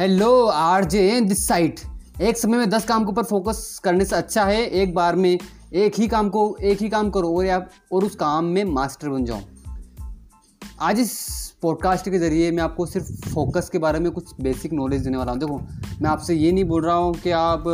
[0.00, 1.80] Hello R J this side
[2.22, 5.38] एक समय में दस काम के ऊपर फोकस करने से अच्छा है, एक बार में
[5.74, 9.08] एक ही काम को, एक ही काम करो और आप, और उस काम में मास्टर
[9.08, 9.40] बन जाओ।
[10.80, 11.14] आज इस
[11.62, 15.32] पॉडकास्ट के ज़रिए मैं आपको सिर्फ़ फोकस के बारे में कुछ बेसिक नॉलेज देने वाला
[15.32, 15.58] हूँ। देखो,
[16.02, 17.64] मैं आपसे ये नहीं बोल रहा हूँ कि आप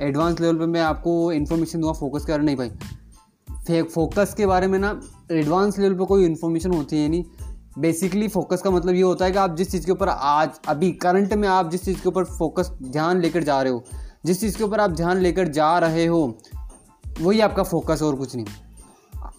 [0.00, 4.46] एडवांस लेवल पे मैं आपको इन्फॉर्मेशन दूँगा फोकस के बारे में नहीं भाई फोकस के
[4.46, 5.00] बारे में ना
[5.32, 7.24] एडवांस लेवल पे कोई इन्फॉर्मेशन होती है नहीं।
[7.78, 10.90] बेसिकली फोकस का मतलब ये होता है कि आप जिस चीज़ के ऊपर आज, अभी
[10.92, 13.84] करंट में आप जिस चीज़ के ऊपर फोकस ध्यान लेकर जा रहे हो,
[14.24, 16.38] जिस चीज़ के ऊपर आप ध्यान लेकर जा रहे हो,
[17.20, 18.46] वही आपका फोकस और कुछ नहीं।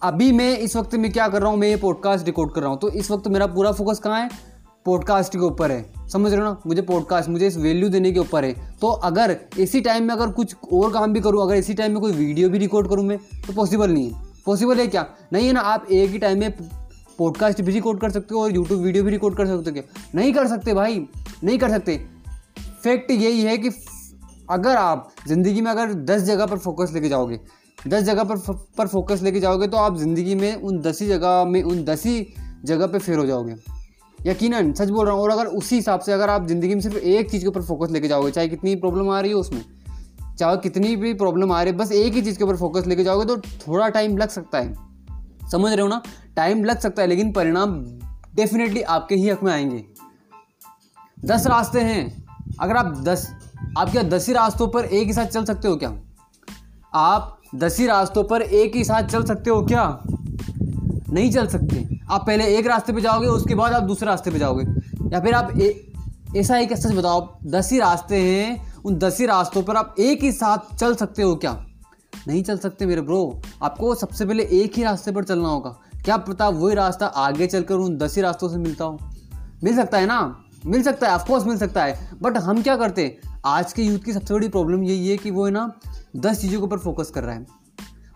[0.02, 2.70] अभी मैं इस वक्त में क्या कर रहा हूँ, मैं ये पॉडकास्ट रिकॉर्ड कर रहा
[2.70, 4.28] हूँ तो इस वक्त मेरा पूरा फोकस कहाँ है?
[4.86, 6.60] पॉडकास्ट के ऊपर है। समझ रहे हो ना?
[6.66, 10.30] मुझे पॉडकास्ट मुझे इस वैल्यू देने के ऊपर है। तो अगर इसी टाइम में अगर
[10.30, 13.18] कुछ और काम भी करूँ, अगर इसी टाइम में कोई वीडियो भी रिकॉर्ड करूँ मैं
[13.46, 15.06] तो पॉसिबल नहीं है। पॉसिबल है क्या?
[15.32, 16.52] नहीं है ना, आप एक ही टाइम में
[17.18, 19.84] पॉडकास्ट भी रिकॉर्ड कर सकते हो और यूट्यूब वीडियो भी रिकॉर्ड कर सकते हो।
[20.14, 21.06] नहीं कर सकते भाई,
[21.44, 21.96] नहीं कर सकते।
[22.82, 23.70] फैक्ट यही है कि
[24.50, 27.40] अगर आप ज़िंदगी में अगर दस जगह पर फोकस लेके जाओगे,
[27.78, 28.36] दस जगह पर
[28.78, 32.04] पर फोकस लेके जाओगे तो आप ज़िंदगी में उन दस ही जगह में, उन दस
[32.06, 32.26] ही
[32.64, 33.54] जगह पे फेल हो जाओगे।
[34.18, 36.96] यकीनन, सच बोल रहा हूँ, और अगर उसी हिसाब से अगर आप ज़िंदगी में सिर्फ़
[36.96, 39.64] एक चीज़ के ऊपर फोकस लेके जाओगे, चाहे कितनी प्रॉब्लम आ रही हो उसमें,
[40.38, 43.04] चाहे कितनी भी प्रॉब्लम आ रही है, बस एक ही चीज़ के ऊपर फोकस लेके
[43.04, 44.74] जाओगे तो थोड़ा टाइम लग सकता है।
[45.50, 46.02] समझ रहे हो ना?
[46.36, 47.84] टाइम लग सकता है, लेकिन परिणाम
[48.34, 49.84] डेफिनेटली आपके ही हक में आएँगे।
[51.24, 52.24] दस रास्ते हैं।
[52.60, 53.30] अगर आप दस,
[53.78, 56.00] आप क्या दस ही रास्तों पर एक ही साथ चल सकते हो क्या?
[56.94, 60.02] आप दस ही रास्तों पर एक ही साथ चल सकते हो क्या?
[61.12, 64.38] नहीं चल सकते। आप पहले एक रास्ते पे जाओगे, उसके बाद आप दूसरे रास्ते पे
[64.38, 64.66] जाओगे।
[65.10, 65.60] या फिर आप
[66.36, 70.22] ऐसा एक सच बताओ, दस ही रास्ते हैं, उन दस ही रास्तों पर आप एक
[70.22, 71.66] ही साथ चल सकते हो क्या?
[72.28, 76.16] नहीं चल सकते मेरे ब्रो आपको सबसे पहले एक ही रास्ते पर चलना होगा। क्या
[76.16, 78.98] पता वही रास्ता आगे चलकर उन दस ही रास्तों से मिलता हो?
[79.64, 80.44] मिल सकता है ना?
[80.66, 83.40] मिल सकता है ऑफकोर्स मिल सकता है। बट हम क्या करते हैं?
[83.46, 85.72] आज के यूथ की सबसे बड़ी प्रॉब्लम यही है कि वो है ना,
[86.16, 87.46] दस चीज़ों के ऊपर फोकस कर रहा है।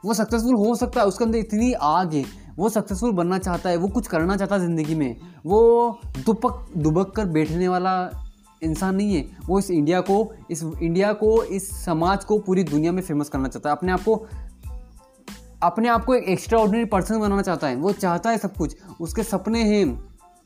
[0.04, 2.24] वो सक्सेसफुल हो सकता है, उसके अंदर इतनी आग है।
[2.58, 7.12] वो सक्सेसफुल बनना चाहता है, वो कुछ करना चाहता है ज़िंदगी में। वो दुपक, दुबक
[7.16, 8.24] कर बैठने वाला
[8.62, 12.92] इंसान नहीं है। वो इस इंडिया को, इस इंडिया को, इस समाज को, पूरी दुनिया
[12.92, 14.26] में फ़ेमस करना चाहता है। अपने आप को
[15.62, 18.76] अपने आप को एक एक्स्ट्रा ऑर्डिनरी पर्सन बनाना चाहता है, वो चाहता है सब कुछ।
[19.00, 19.86] उसके सपने हैं।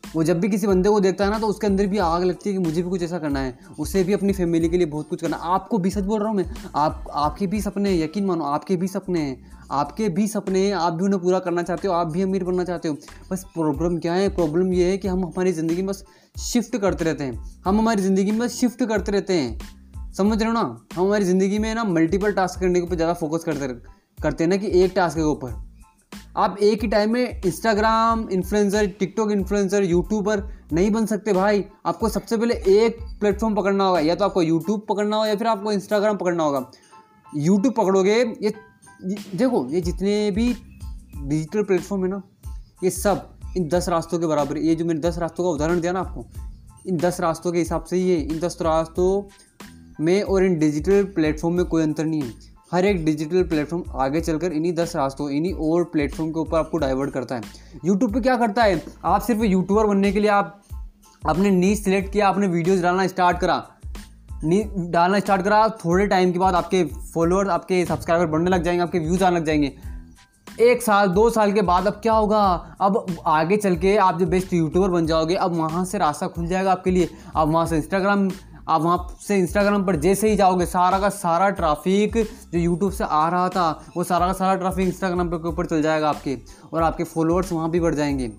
[0.04, 2.50] वो जब भी किसी बंदे को देखता है ना तो उसके अंदर भी आग लगती
[2.50, 5.08] है कि मुझे भी कुछ ऐसा करना है। उसे भी अपनी फैमिली के लिए बहुत
[5.08, 6.46] कुछ करना आपको भी, सच बोल रहा हूँ मैं,
[6.76, 10.74] आप, आपके भी सपने हैं, यकीन मानो, आपके भी सपने हैं। आपके भी सपने हैं,
[10.74, 12.96] आप भी उन्हें पूरा करना चाहते हो, आप भी अमीर बनना चाहते हो।
[13.30, 14.28] बस प्रॉब्लम क्या है?
[14.28, 16.04] प्रॉब्लम ये है कि हम हमारी ज़िंदगी में बस
[16.42, 20.48] शिफ्ट करते रहते हैं। हम हमारी ज़िंदगी में बस शिफ्ट करते रहते हैं। समझ रहे
[20.48, 20.60] हो ना?
[20.94, 23.66] हम हमारी ज़िंदगी में ना मल्टीपल टास्क करने के ऊपर ज़्यादा फोकस करते
[24.22, 25.60] करते हैं ना कि एक टास्क के ऊपर।
[26.36, 32.08] आप एक ही टाइम में Instagram influencer TikTok influencer YouTuber नहीं बन सकते भाई। आपको
[32.08, 35.72] सबसे पहले एक प्लेटफॉर्म पकड़ना होगा। या तो आपको यूट्यूब पकड़ना होगा या फिर आपको
[35.72, 36.70] इंस्टाग्राम पकड़ना होगा।
[37.36, 38.54] यूट्यूब पकड़ोगे, ये
[39.34, 40.54] देखो, ये जितने भी
[41.16, 42.22] डिजिटल प्लेटफॉर्म है ना,
[42.84, 45.92] ये सब इन दस रास्तों के बराबर ये जो मैंने दस रास्तों का उदाहरण दिया
[45.92, 46.26] ना आपको,
[46.86, 49.22] इन दस रास्तों के हिसाब से ही है इन दस रास्तों
[50.00, 54.20] में और इन डिजिटल प्लेटफॉर्म में कोई अंतर नहीं है। हर एक डिजिटल प्लेटफॉर्म आगे
[54.20, 57.42] चलकर इन्हीं दस रास्तों, इन्हीं और प्लेटफॉर्म के ऊपर आपको डाइवर्ट करता है।
[57.84, 58.82] यूट्यूब पे क्या करता है?
[59.04, 60.62] आप सिर्फ़ यूट्यूबर बनने के लिए आप
[61.28, 63.68] आपने नीच सिलेक्ट किया, आपने वीडियोज़ डालना स्टार्ट करा।
[64.44, 68.82] नी डालना स्टार्ट करा, थोड़े टाइम के बाद आपके फॉलोअर्स आपके सब्सक्राइबर बढ़ने लग जाएँगे,
[68.82, 69.72] आपके व्यूज़ आने लग जाएँगे।
[70.60, 72.76] एक साल, दो साल के बाद अब क्या होगा?
[72.80, 76.46] अब आगे चल के आप जो बेस्ट यूट्यूबर बन जाओगे, अब वहाँ से रास्ता खुल
[76.46, 78.28] जाएगा आपके लिए। अब वहाँ से इंस्टाग्राम
[78.68, 82.16] आप वहाँ से इंस्टाग्राम पर जैसे ही जाओगे सारा का सारा ट्रैफ़िक
[82.52, 85.66] जो यूट्यूब से आ रहा था वो सारा का सारा ट्रैफ़िक इंस्टाग्राम पर के ऊपर
[85.66, 86.38] चल जाएगा आपके
[86.72, 88.30] और आपके फॉलोअर्स वहाँ भी बढ़ जाएँगे।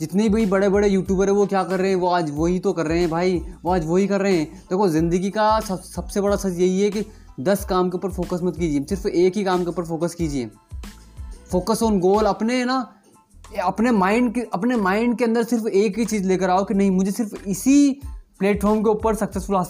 [0.00, 1.96] जितने भी बड़े बड़े यूट्यूबर है वो क्या कर रहे हैं?
[1.96, 4.86] वो आज वही तो कर रहे हैं भाई वो आज वही कर रहे हैं। देखो
[4.86, 7.04] तो ज़िंदगी का सब, सबसे बड़ा सच यही है कि
[7.40, 10.50] दस काम के ऊपर फोकस मत कीजिए सिर्फ़ एक ही काम के ऊपर फोकस कीजिए।
[11.52, 12.78] फोकस ऑन गोल अपने ना
[13.64, 16.90] अपने माइंड के अपने माइंड के अंदर सिर्फ़ एक ही चीज़ लेकर आओ कि नहीं
[16.90, 18.00] मुझे सिर्फ़ इसी
[18.40, 19.64] प्लेटफॉर्म के ऊपर सक्सेसफुल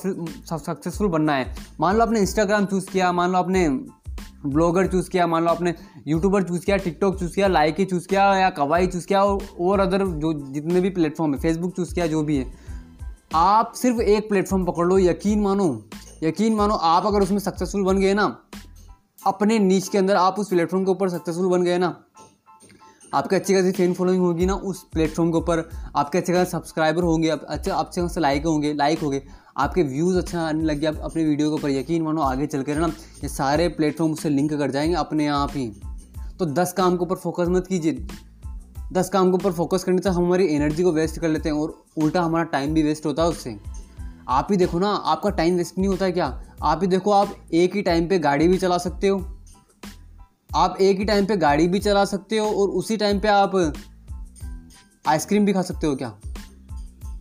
[0.47, 3.69] सक्सेसफुल बनना है। मान लो आपने इंस्टाग्राम चूज़ किया, मान लो आपने
[4.47, 5.75] ब्लॉगर चूज़ किया, मान लो आपने
[6.09, 10.05] यूट्यूबर चूज़ किया टिकटॉक चूज़ किया लाइक चूज़ किया या कवाई चूज़ किया और अदर
[10.19, 12.53] जो जितने भी प्लेटफॉर्म है फेसबुक चूज़ किया, जो भी है।
[13.35, 15.69] आप सिर्फ़ एक प्लेटफॉर्म पकड़ लो, यकीन मानो
[16.23, 18.25] यकीन मानो, आप अगर उसमें सक्सेसफुल बन गए ना,
[19.27, 21.89] अपने नीच के अंदर आप उस प्लेटफॉर्म के ऊपर सक्सेसफुल बन गए ना
[23.15, 27.03] आपके अच्छी खासी फ़ैन फॉलोइंग होगी ना उस प्लेटफॉर्म के ऊपर, आपके अच्छे खासे सब्सक्राइबर
[27.03, 29.23] होंगे अच्छे अच्छे खासे लाइक होंगे लाइक होंगे,
[29.57, 32.77] आपके व्यूज़ अच्छा आने लग गया अपने वीडियो के ऊपर, यकीन मानो आगे चल कर
[32.77, 32.87] ना
[33.23, 35.69] ये सारे प्लेटफॉर्म उससे लिंक कर जाएँगे अपने आप ही।
[36.39, 38.07] तो दस काम के ऊपर फोकस मत कीजिए।
[38.93, 41.57] दस काम के ऊपर फोकस करने से हम हमारी एनर्जी को वेस्ट कर लेते हैं
[41.57, 43.57] और उल्टा हमारा टाइम भी वेस्ट होता है उससे।
[44.29, 46.43] आप ही देखो ना, आपका टाइम वेस्ट नहीं होता है क्या?
[46.63, 49.38] आप ही देखो, आप एक ही टाइम पे गाड़ी भी चला सकते हो।
[50.57, 53.73] आप एक ही टाइम पे गाड़ी भी चला सकते हो और उसी टाइम पे आप
[55.09, 56.19] आइसक्रीम भी खा सकते हो क्या?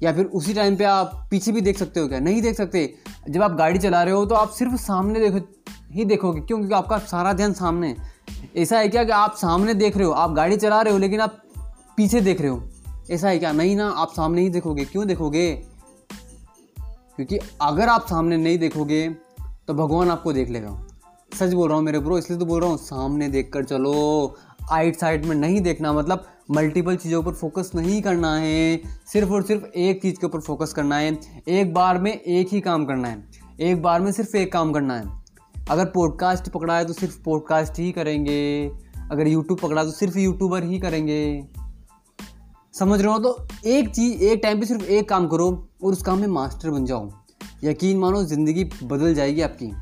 [0.04, 2.20] या फिर उसी टाइम पे आप पीछे भी देख सकते हो क्या?
[2.20, 2.96] नहीं देख सकते।
[3.30, 5.48] जब आप गाड़ी चला रहे हो तो आप सिर्फ़ सामने देखो,
[5.92, 6.58] ही देखोगे, क्यों?
[6.58, 7.96] क्योंकि आपका सारा ध्यान सामने। है
[8.58, 10.12] ऐसा है क्या कि आप सामने देख रहे हो?
[10.12, 11.44] आप गाड़ी चला रहे हो, लेकिन आप
[11.98, 12.70] पीछे देख रहे हो।
[13.12, 13.52] ऐसा है क्या?
[13.52, 15.54] नहीं ना, आप सामने ही देखोगे। क्यों देखोगे?
[17.16, 19.10] क्योंकि अगर आप सामने नहीं देखोगे
[19.68, 20.87] तो भगवान आपको देख लेगा।
[21.36, 24.36] सच बोल रहा हूँ मेरे ब्रो इसलिए तो बोल रहा हूँ, सामने देख कर चलो।
[24.72, 29.44] आइट साइड में नहीं देखना मतलब मल्टीपल चीज़ों पर फोकस नहीं करना है। सिर्फ़ और
[29.44, 33.08] सिर्फ़ एक चीज़ के ऊपर फोकस करना है। एक बार में एक ही काम करना
[33.08, 33.28] है।
[33.60, 35.06] एक बार में सिर्फ़ एक काम करना है।
[35.70, 38.72] अगर पॉडकास्ट पकड़ा है तो सिर्फ़ पॉडकास्ट ही करेंगे।
[39.12, 41.46] अगर यूट्यूब पकड़ा तो सिर्फ़ यूट्यूबर ही करेंगे।
[42.74, 43.20] समझ रहे हो?
[43.20, 46.70] तो एक चीज़, एक टाइम पे सिर्फ़ एक काम करो और उस काम में मास्टर
[46.70, 47.12] बन जाओ।
[47.64, 49.74] यकीन मानो, ज़िंदगी बदल जाएगी आपकी।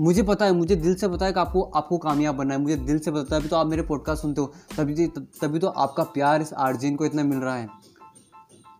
[0.00, 2.76] मुझे पता है मुझे दिल से पता है कि आपको आपको कामयाब बनना है। मुझे
[2.76, 5.06] दिल से पता है अभी तो आप मेरे पॉडकास्ट सुनते हो। तभी
[5.42, 7.68] तभी तो आपका प्यार इस आर्जिन को इतना मिल रहा है।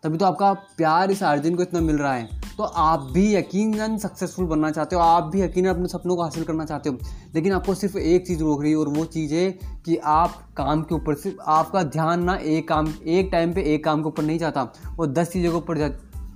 [0.03, 3.99] तभी तो आपका प्यार इस आर्जिन को इतना मिल रहा है। तो आप भी यकीन
[3.99, 6.99] सक्सेसफुल बनना चाहते हो आप भी यकीन अपने सपनों को हासिल करना चाहते हो।
[7.35, 9.51] लेकिन आपको सिर्फ़ एक चीज़ रोक रही है और वो चीज़ है
[9.85, 13.85] कि आप काम के ऊपर सिर्फ़ आपका ध्यान ना एक काम एक टाइम पे एक
[13.85, 15.91] काम के ऊपर नहीं जाता वो दस चीज़ों के ऊपर जा,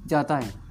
[0.06, 0.67] जाता है।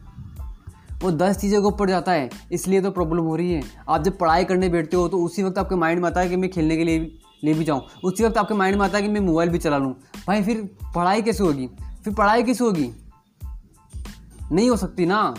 [1.03, 4.17] वो दस चीज़ों के ऊपर जाता है इसलिए तो प्रॉब्लम हो रही है। आप जब
[4.17, 6.77] पढ़ाई करने बैठते हो तो उसी वक्त आपके माइंड में आता है कि मैं खेलने
[6.77, 6.99] के लिए
[7.43, 9.77] ले भी जाऊँ। उसी वक्त आपके माइंड में आता है कि मैं मोबाइल भी चला
[9.77, 9.93] लूँ।
[10.27, 11.67] भाई फिर पढ़ाई कैसे होगी?
[12.03, 12.89] फिर पढ़ाई कैसे होगी?
[14.51, 15.33] नहीं हो सकती ना।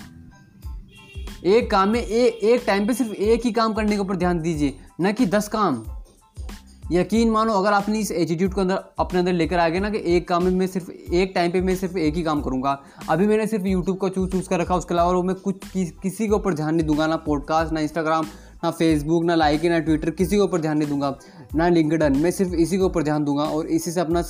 [1.47, 4.41] एक काम में ए, एक टाइम पे सिर्फ़ एक ही काम करने के ऊपर ध्यान
[4.41, 5.85] दीजिए न कि दस काम।
[6.93, 10.03] यकीन मानो अगर आपने इस एटीट्यूड को अंदर अपने अंदर लेकर आ गए ना कि
[10.17, 12.79] एक काम में मैं सिर्फ़ एक टाइम पे मैं सिर्फ़ एक ही काम करूँगा।
[13.11, 15.85] अभी मैंने सिर्फ़ यूट्यूब का चूज़ चूज़ कर रखा उसके अलावा वो मैं कुछ कि,
[16.03, 18.27] किसी के ऊपर ध्यान नहीं दूँगा ना पॉडकास्ट ना इंस्टाग्राम
[18.65, 21.11] ना फेसबुक ना लाइक ना ट्विटर किसी के ऊपर ध्यान नहीं दूँगा।
[21.55, 24.21] ना लिंकडन मैं सिर्फ़ इसी के ऊपर ध्यान दूँगा और इसी से अपना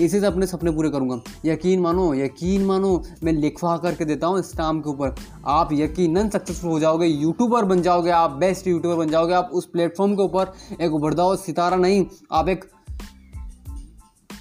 [0.00, 4.40] इसी से अपने सपने पूरे करूँगा। यकीन मानो यकीन मानो, मैं लिखवा करके देता हूँ
[4.40, 5.14] इस काम के ऊपर।
[5.46, 9.66] आप यकीन सक्सेसफुल हो जाओगे यूट्यूबर बन जाओगे आप बेस्ट यूट्यूबर बन जाओगे आप, उस
[9.66, 12.64] प्लेटफॉर्म के ऊपर एक उभरदा सितारा नहीं, आप एक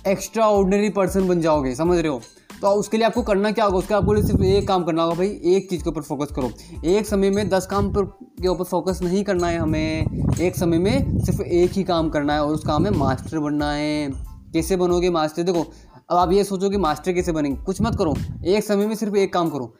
[0.08, 2.22] एक्स्ट्रा ऑर्डनरी पर्सन बन जाओगे, समझ रहे हो?
[2.62, 3.78] तो उसके लिए आपको करना क्या होगा?
[3.78, 6.52] उसके आपको सिर्फ़ एक काम करना होगा भाई, एक चीज़ के ऊपर फोकस करो।
[6.86, 10.06] एक समय में दस काम पर के ऊपर फोकस नहीं करना है, हमें
[10.42, 13.72] एक समय में सिर्फ़ एक ही काम करना है और उस काम में मास्टर बनना
[13.72, 14.10] है।
[14.54, 15.62] कैसे बनोगे मास्टर देखो,
[16.10, 19.16] अब आप ये सोचो कि मास्टर कैसे बनेंगे। कुछ मत करो, एक समय में सिर्फ़
[19.16, 19.74] एक काम करो।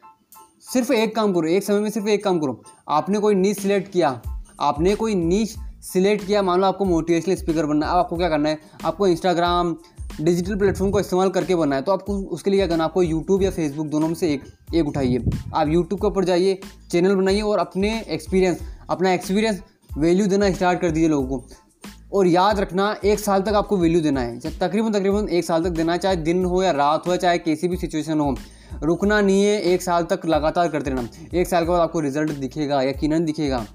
[0.72, 3.92] सिर्फ़ एक काम करो, एक समय में सिर्फ़ एक काम करो। आपने कोई नीच सिलेक्ट
[3.92, 4.22] किया,
[4.60, 8.28] आपने कोई नीच सिलेक्ट किया, मान लो आपको मोटिवेशनल स्पीकर बनना है, अब आपको क्या
[8.28, 8.58] करना है?
[8.84, 9.76] आपको इंस्टाग्राम
[10.20, 13.42] डिजिटल प्लेटफॉर्म को इस्तेमाल करके बनना है तो आपको उसके लिए क्या करना आपको यूट्यूब
[13.42, 14.44] या फेसबुक दोनों में से एक
[14.74, 15.24] एक उठाइए।
[15.54, 16.58] आप यूट्यूब के ऊपर जाइए
[16.90, 18.60] चैनल बनाइए और अपने एक्सपीरियंस
[18.90, 19.62] अपना एक्सपीरियंस
[19.98, 21.44] वैल्यू देना स्टार्ट कर दीजिए लोगों को।
[22.12, 25.70] और याद रखना, एक साल तक आपको वैल्यू देना है। तकरीबन तकरीबन एक साल तक
[25.70, 28.34] देना है, चाहे दिन हो या रात हो चाहे कैसी भी सिचुएशन हो,
[28.82, 32.30] रुकना नहीं है, एक साल तक लगातार करते रहना। एक साल के बाद आपको रिज़ल्ट
[32.30, 33.66] दिखेगा, यकीनन दिखेगा।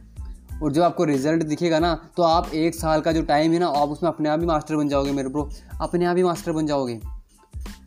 [0.64, 3.68] और जब आपको रिज़ल्ट दिखेगा ना तो आप एक साल का जो टाइम है ना
[3.68, 5.50] आप उसमें अपने आप ही मास्टर बन जाओगे मेरे ब्रो
[5.82, 7.00] अपने आप ही मास्टर बन जाओगे।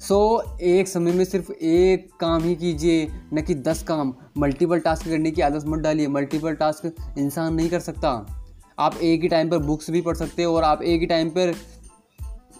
[0.09, 4.78] सो so, एक समय में सिर्फ़ एक काम ही कीजिए न कि दस काम। मल्टीपल
[4.78, 8.42] टास्क करने की आदत मत डालिए। मल्टीपल टास्क इंसान नहीं कर सकता।
[8.78, 11.28] आप एक ही टाइम पर बुक्स भी पढ़ सकते हो और आप एक ही टाइम
[11.28, 11.54] पर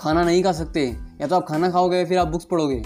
[0.01, 2.83] खाना नहीं खा सकते। या तो आप खाना खाओगे फिर आप बुक्स पढ़ोगे।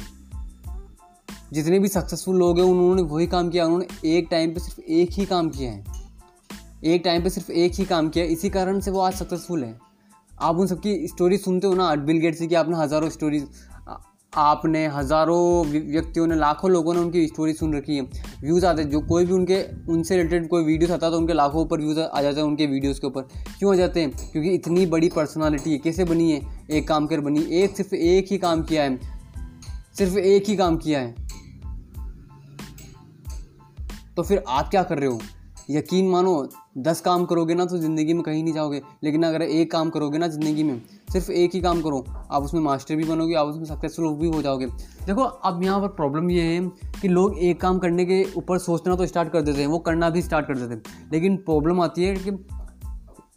[1.52, 5.10] जितने भी सक्सेसफुल लोग हैं उन्होंने वही काम किया। उन्होंने एक टाइम पे सिर्फ़ एक
[5.12, 5.89] ही काम किया है।
[6.84, 9.78] एक टाइम पे सिर्फ़ एक ही काम किया, इसी कारण से वो आज सक्सेसफुल है।
[10.40, 13.48] आप उन सबकी स्टोरी सुनते हो ना बिल गेट्स की आपने हज़ारों स्टोरीज
[14.32, 18.02] आपने हज़ारों व्यक्तियों ने, लाखों लोगों ने उनकी स्टोरी सुन रखी है।
[18.42, 21.32] व्यूज़ आते हैं जो कोई भी उनके, उनसे रिलेटेड कोई वीडियोस आता है तो उनके
[21.32, 23.22] लाखों ऊपर व्यूज़ आ जाते हैं उनके वीडियोस के ऊपर।
[23.58, 24.10] क्यों आ जाते हैं?
[24.32, 26.40] क्योंकि इतनी बड़ी पर्सनालिटी है। कैसे बनी है?
[26.70, 28.98] एक काम कर बनी, एक सिर्फ़ एक ही काम किया है।
[29.98, 31.14] सिर्फ़ एक ही काम किया है।
[34.16, 35.20] तो फिर आप क्या कर रहे हो?
[35.70, 36.48] यकीन मानो
[36.80, 40.18] दस काम करोगे ना तो ज़िंदगी में कहीं नहीं जाओगे। लेकिन अगर एक काम करोगे
[40.18, 40.80] ना ज़िंदगी में,
[41.12, 44.42] सिर्फ़ एक ही काम करो, आप उसमें मास्टर भी बनोगे, आप उसमें सक्सेसफुल भी हो
[44.42, 44.66] जाओगे।
[45.06, 46.60] देखो, अब यहाँ पर प्रॉब्लम ये है
[47.00, 50.10] कि लोग एक काम करने के ऊपर सोचना तो स्टार्ट कर देते हैं, वो करना
[50.10, 52.38] भी स्टार्ट कर देते हैं। लेकिन प्रॉब्लम आती है कि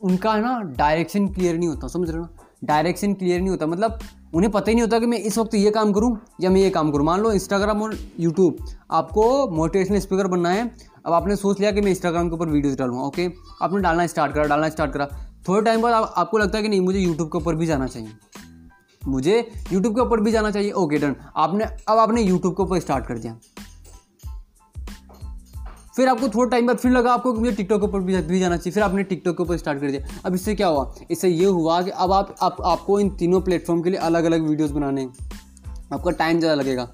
[0.03, 2.27] उनका ना डायरेक्शन क्लियर नहीं होता, समझ रहे हो
[2.63, 3.99] डायरेक्शन क्लियर नहीं होता मतलब
[4.35, 6.69] उन्हें पता ही नहीं होता कि मैं इस वक्त ये काम करूँ या मैं ये
[6.69, 8.57] काम करूँ। मान लो इंस्टाग्राम और यूट्यूब
[8.91, 10.63] आपको मोटिवेशनल स्पीकर बनना है
[11.05, 13.29] अब आपने सोच लिया कि मैं इंस्टाग्राम के ऊपर वीडियोज़ डालूँगा ओके
[13.61, 15.07] आपने डालना स्टार्ट करा डालना स्टार्ट करा।
[15.47, 17.87] थोड़े टाइम बाद आप, आपको लगता है कि नहीं मुझे यूट्यूब के ऊपर भी जाना
[17.87, 18.11] चाहिए।
[19.01, 19.37] मुझे
[19.71, 23.05] यूट्यूब के ऊपर भी जाना चाहिए। ओके डन आपने अब आपने यूट्यूब के ऊपर स्टार्ट
[23.05, 23.37] कर दिया।
[25.95, 28.57] फिर आपको थोड़ा टाइम बाद फिर लगा आपको मुझे टिकटॉक के ऊपर भी, भी जाना
[28.57, 30.93] चाहिए। फिर आपने टिकटॉक के ऊपर स्टार्ट कर दिया। अब इससे क्या हुआ?
[31.11, 34.47] इससे ये हुआ कि अब आप, आप आपको इन तीनों प्लेटफॉर्म के लिए अलग अलग
[34.47, 35.07] वीडियोस बनाने
[35.93, 36.89] आपका टाइम ज़्यादा लगेगा।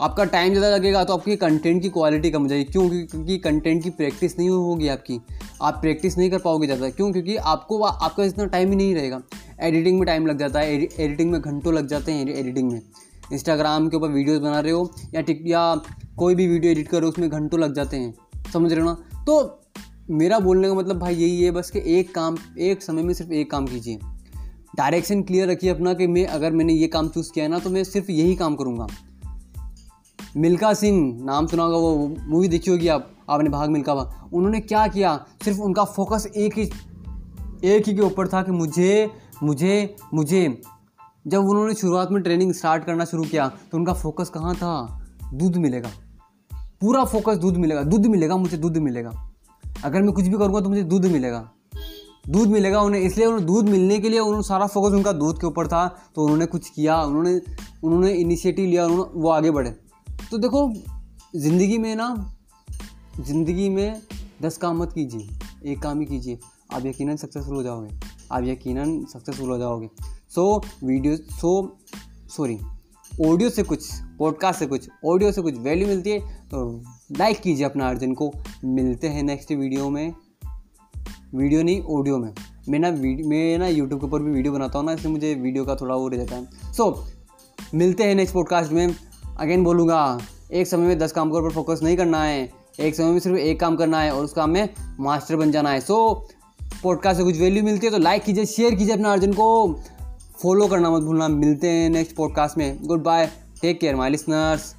[0.00, 2.88] आपका टाइम ज़्यादा लगेगा तो आपकी कंटेंट की क्वालिटी कम हो जाएगी। क्यों?
[3.06, 5.18] क्योंकि कंटेंट की प्रैक्टिस नहीं होगी आपकी।
[5.62, 7.10] आप प्रैक्टिस नहीं कर पाओगे ज़्यादा। क्यों?
[7.12, 9.20] क्योंकि आपको आपका इतना टाइम ही नहीं रहेगा।
[9.60, 12.80] एडिटिंग में टाइम लग जाता है। एडिटिंग में घंटों लग जाते हैं एडिटिंग में।
[13.32, 15.74] इंस्टाग्राम के ऊपर वीडियोज़ बना रहे हो या टिक या
[16.18, 18.14] कोई भी वीडियो एडिट करो उसमें घंटों लग जाते हैं।
[18.52, 19.22] समझ रहे हो ना?
[19.26, 19.60] तो
[20.12, 23.32] मेरा बोलने का मतलब भाई यही है बस कि एक काम, एक समय में सिर्फ़
[23.32, 23.98] एक काम कीजिए।
[24.76, 27.70] डायरेक्शन क्लियर रखिए अपना कि मैं, अगर मैंने ये काम चूज़ किया है ना तो
[27.70, 28.86] मैं सिर्फ़ यही काम करूँगा।
[30.36, 34.60] मिल्खा सिंह, नाम सुना होगा वो मूवी देखी होगी आप, आपने भाग मिल्खा भाग। उन्होंने
[34.60, 35.26] क्या किया?
[35.44, 36.70] सिर्फ़ उनका फोकस एक ही
[37.64, 39.10] एक ही के ऊपर था कि मुझे
[39.42, 40.62] मुझे मुझे।
[41.26, 45.00] जब उन्होंने शुरुआत में ट्रेनिंग स्टार्ट करना शुरू किया तो उनका फोकस कहाँ था?
[45.34, 45.90] दूध मिलेगा।
[46.80, 49.32] पूरा फोकस दूध मिलेगा। दूध मिलेगा मुझे, दूध मिलेगा।
[49.84, 51.50] अगर मैं कुछ भी करूँगा तो मुझे दूध मिलेगा।
[52.28, 55.46] दूध मिलेगा उन्हें, इसलिए उन्हें दूध मिलने के लिए उन्होंने सारा फोकस उनका दूध के
[55.46, 57.40] ऊपर था। तो उन्होंने कुछ किया, उन्होंने
[57.84, 59.89] उन्होंने इनिशिएटिव लिया, उन्होंने, वो आगे बढ़े।
[60.30, 60.72] तो देखो
[61.36, 62.08] ज़िंदगी में ना
[63.20, 64.00] ज़िंदगी में
[64.42, 66.38] दस काम मत कीजिए एक काम ही कीजिए।
[66.74, 67.88] आप यकीनन सक्सेसफुल हो जाओगे।
[68.32, 69.88] आप यकीनन सक्सेसफुल हो जाओगे।
[70.34, 70.44] So
[70.84, 71.78] video so
[72.36, 72.58] sorry
[73.26, 76.60] audio से कुछ पॉडकास्ट से कुछ ऑडियो से कुछ वैल्यू मिलती है तो
[77.18, 78.32] लाइक कीजिए अपना अर्जन को।
[78.66, 80.12] मिलते हैं नेक्स्ट वीडियो में।
[81.34, 82.32] वीडियो नहीं ऑडियो में।
[82.68, 85.64] मैं ना मैं ना यूट्यूब के ऊपर भी वीडियो बनाता हूँ ना इसलिए मुझे वीडियो
[85.64, 88.94] का थोड़ा वो रह जाता है। सो so, मिलते हैं नेक्स्ट पॉडकास्ट में।
[89.40, 90.18] अगेन बोलूँगा,
[90.52, 93.38] एक समय में दस काम के ऊपर फोकस नहीं करना है, एक समय में सिर्फ़
[93.38, 94.68] एक काम करना है और उस काम में
[95.00, 96.28] मास्टर बन जाना है। सो
[96.82, 99.80] पॉडकास्ट से कुछ वैल्यू मिलती है तो लाइक कीजिए शेयर कीजिए अपने अर्जुन को।
[100.42, 103.26] फॉलो करना मत भूलना, मिलते हैं नेक्स्ट पॉडकास्ट में। Good bye
[103.62, 104.74] take care my listeners